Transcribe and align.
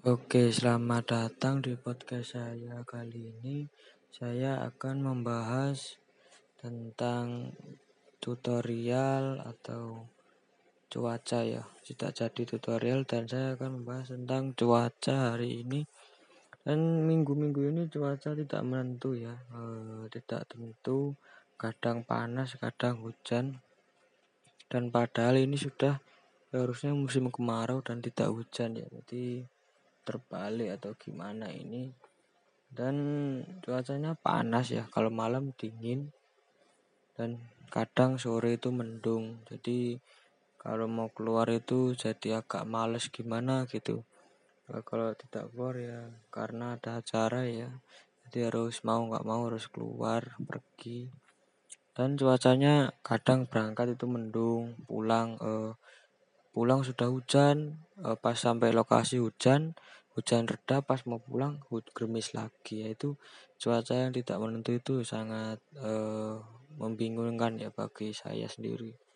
Oke, 0.00 0.48
selamat 0.48 1.12
datang 1.12 1.60
di 1.60 1.76
podcast 1.76 2.32
saya. 2.32 2.80
Kali 2.88 3.36
ini 3.36 3.68
saya 4.08 4.64
akan 4.64 5.04
membahas 5.04 6.00
tentang 6.56 7.52
tutorial 8.16 9.44
atau 9.44 10.08
cuaca 10.88 11.44
ya. 11.44 11.68
Tidak 11.84 12.16
jadi 12.16 12.42
tutorial 12.48 13.04
dan 13.04 13.28
saya 13.28 13.60
akan 13.60 13.84
membahas 13.84 14.16
tentang 14.16 14.56
cuaca 14.56 15.36
hari 15.36 15.68
ini. 15.68 15.84
Dan 16.64 17.04
minggu-minggu 17.04 17.60
ini 17.68 17.92
cuaca 17.92 18.32
tidak 18.32 18.64
menentu 18.64 19.12
ya, 19.12 19.36
e, 19.52 19.60
tidak 20.08 20.48
tentu, 20.48 21.12
kadang 21.60 22.08
panas, 22.08 22.56
kadang 22.56 23.04
hujan. 23.04 23.60
Dan 24.64 24.88
padahal 24.88 25.44
ini 25.44 25.60
sudah 25.60 26.00
harusnya 26.56 26.96
musim 26.96 27.28
kemarau 27.28 27.84
dan 27.84 28.00
tidak 28.00 28.32
hujan 28.32 28.80
ya. 28.80 28.88
Jadi 28.88 29.59
terbalik 30.10 30.74
atau 30.74 30.98
gimana 30.98 31.46
ini. 31.54 31.94
Dan 32.66 32.96
cuacanya 33.62 34.18
panas 34.18 34.74
ya 34.74 34.90
kalau 34.90 35.14
malam 35.14 35.54
dingin. 35.54 36.10
Dan 37.14 37.38
kadang 37.70 38.18
sore 38.18 38.58
itu 38.58 38.74
mendung. 38.74 39.38
Jadi 39.46 39.94
kalau 40.58 40.90
mau 40.90 41.08
keluar 41.14 41.46
itu 41.54 41.94
jadi 41.94 42.42
agak 42.42 42.66
males 42.66 43.06
gimana 43.08 43.70
gitu. 43.70 44.02
Kalau 44.66 45.14
tidak 45.14 45.50
keluar 45.54 45.78
ya 45.78 46.10
karena 46.34 46.74
ada 46.74 46.98
acara 46.98 47.46
ya. 47.46 47.70
Jadi 48.26 48.46
harus 48.46 48.82
mau 48.86 49.02
nggak 49.06 49.26
mau 49.26 49.46
harus 49.46 49.66
keluar 49.70 50.34
pergi. 50.38 51.10
Dan 51.90 52.14
cuacanya 52.14 52.94
kadang 53.02 53.50
berangkat 53.50 53.98
itu 53.98 54.06
mendung 54.06 54.78
pulang 54.86 55.34
eh, 55.42 55.74
pulang 56.54 56.86
sudah 56.86 57.10
hujan 57.10 57.82
eh, 57.98 58.14
pas 58.14 58.38
sampai 58.38 58.70
lokasi 58.70 59.18
hujan 59.18 59.74
hujan 60.16 60.48
reda 60.48 60.82
pas 60.82 61.02
mau 61.06 61.20
pulang 61.20 61.60
gerimis 61.94 62.32
lagi. 62.32 62.86
Yaitu 62.86 63.18
cuaca 63.60 63.94
yang 63.94 64.14
tidak 64.16 64.36
menentu 64.40 64.76
itu 64.76 64.94
sangat 65.04 65.60
uh, 65.78 66.40
membingungkan 66.80 67.60
ya 67.60 67.68
bagi 67.74 68.14
saya 68.16 68.48
sendiri 68.48 69.09